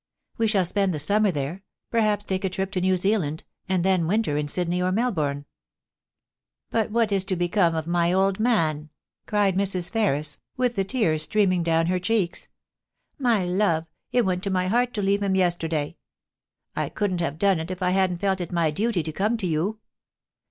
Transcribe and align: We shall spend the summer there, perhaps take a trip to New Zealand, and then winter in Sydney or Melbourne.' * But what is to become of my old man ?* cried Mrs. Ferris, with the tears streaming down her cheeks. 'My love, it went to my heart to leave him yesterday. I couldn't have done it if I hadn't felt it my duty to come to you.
We 0.39 0.47
shall 0.47 0.65
spend 0.65 0.95
the 0.95 0.97
summer 0.97 1.29
there, 1.29 1.61
perhaps 1.91 2.25
take 2.25 2.43
a 2.43 2.49
trip 2.49 2.71
to 2.71 2.81
New 2.81 2.97
Zealand, 2.97 3.43
and 3.69 3.85
then 3.85 4.07
winter 4.07 4.35
in 4.35 4.47
Sydney 4.47 4.81
or 4.81 4.91
Melbourne.' 4.91 5.45
* 6.09 6.69
But 6.71 6.89
what 6.89 7.11
is 7.11 7.23
to 7.25 7.35
become 7.35 7.75
of 7.75 7.85
my 7.85 8.11
old 8.11 8.39
man 8.39 8.89
?* 8.39 8.89
cried 9.27 9.55
Mrs. 9.55 9.91
Ferris, 9.91 10.39
with 10.57 10.73
the 10.75 10.83
tears 10.83 11.21
streaming 11.21 11.61
down 11.61 11.85
her 11.85 11.99
cheeks. 11.99 12.47
'My 13.19 13.45
love, 13.45 13.85
it 14.11 14.25
went 14.25 14.41
to 14.45 14.49
my 14.49 14.69
heart 14.69 14.95
to 14.95 15.03
leave 15.03 15.21
him 15.21 15.35
yesterday. 15.35 15.97
I 16.75 16.89
couldn't 16.89 17.21
have 17.21 17.37
done 17.37 17.59
it 17.59 17.69
if 17.69 17.83
I 17.83 17.91
hadn't 17.91 18.17
felt 18.21 18.41
it 18.41 18.51
my 18.51 18.71
duty 18.71 19.03
to 19.03 19.11
come 19.11 19.37
to 19.37 19.45
you. 19.45 19.81